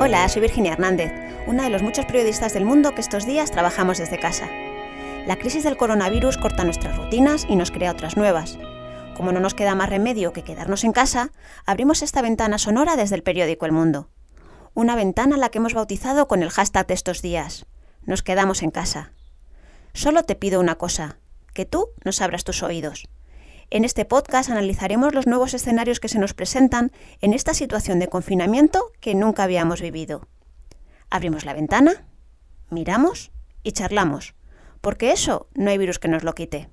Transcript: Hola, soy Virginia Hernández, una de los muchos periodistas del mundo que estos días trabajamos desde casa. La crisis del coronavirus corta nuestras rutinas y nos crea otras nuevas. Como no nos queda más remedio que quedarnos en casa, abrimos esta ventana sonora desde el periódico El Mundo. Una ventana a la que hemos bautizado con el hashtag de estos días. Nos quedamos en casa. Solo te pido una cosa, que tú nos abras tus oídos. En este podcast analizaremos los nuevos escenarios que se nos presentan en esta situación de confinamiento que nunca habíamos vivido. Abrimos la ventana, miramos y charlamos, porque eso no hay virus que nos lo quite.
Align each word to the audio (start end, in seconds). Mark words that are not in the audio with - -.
Hola, 0.00 0.28
soy 0.28 0.42
Virginia 0.42 0.74
Hernández, 0.74 1.12
una 1.48 1.64
de 1.64 1.70
los 1.70 1.82
muchos 1.82 2.06
periodistas 2.06 2.54
del 2.54 2.64
mundo 2.64 2.94
que 2.94 3.00
estos 3.00 3.26
días 3.26 3.50
trabajamos 3.50 3.98
desde 3.98 4.20
casa. 4.20 4.48
La 5.26 5.34
crisis 5.34 5.64
del 5.64 5.76
coronavirus 5.76 6.38
corta 6.38 6.62
nuestras 6.62 6.96
rutinas 6.96 7.46
y 7.48 7.56
nos 7.56 7.72
crea 7.72 7.90
otras 7.90 8.16
nuevas. 8.16 8.58
Como 9.16 9.32
no 9.32 9.40
nos 9.40 9.54
queda 9.54 9.74
más 9.74 9.88
remedio 9.88 10.32
que 10.32 10.44
quedarnos 10.44 10.84
en 10.84 10.92
casa, 10.92 11.32
abrimos 11.66 12.02
esta 12.02 12.22
ventana 12.22 12.58
sonora 12.58 12.94
desde 12.94 13.16
el 13.16 13.24
periódico 13.24 13.66
El 13.66 13.72
Mundo. 13.72 14.08
Una 14.72 14.94
ventana 14.94 15.34
a 15.34 15.38
la 15.38 15.48
que 15.48 15.58
hemos 15.58 15.74
bautizado 15.74 16.28
con 16.28 16.44
el 16.44 16.50
hashtag 16.50 16.86
de 16.86 16.94
estos 16.94 17.20
días. 17.20 17.66
Nos 18.02 18.22
quedamos 18.22 18.62
en 18.62 18.70
casa. 18.70 19.10
Solo 19.94 20.22
te 20.22 20.36
pido 20.36 20.60
una 20.60 20.76
cosa, 20.76 21.18
que 21.54 21.66
tú 21.66 21.88
nos 22.04 22.22
abras 22.22 22.44
tus 22.44 22.62
oídos. 22.62 23.08
En 23.70 23.84
este 23.84 24.06
podcast 24.06 24.48
analizaremos 24.48 25.14
los 25.14 25.26
nuevos 25.26 25.52
escenarios 25.52 26.00
que 26.00 26.08
se 26.08 26.18
nos 26.18 26.32
presentan 26.32 26.90
en 27.20 27.34
esta 27.34 27.52
situación 27.52 27.98
de 27.98 28.08
confinamiento 28.08 28.92
que 29.00 29.14
nunca 29.14 29.44
habíamos 29.44 29.82
vivido. 29.82 30.26
Abrimos 31.10 31.44
la 31.44 31.52
ventana, 31.52 32.06
miramos 32.70 33.30
y 33.62 33.72
charlamos, 33.72 34.34
porque 34.80 35.12
eso 35.12 35.48
no 35.54 35.70
hay 35.70 35.76
virus 35.76 35.98
que 35.98 36.08
nos 36.08 36.22
lo 36.22 36.34
quite. 36.34 36.70